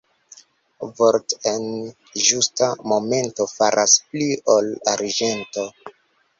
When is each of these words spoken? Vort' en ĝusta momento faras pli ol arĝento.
Vort' 0.99 1.35
en 1.51 1.67
ĝusta 2.29 2.71
momento 2.95 3.49
faras 3.55 3.97
pli 4.09 4.33
ol 4.57 4.75
arĝento. 4.97 5.71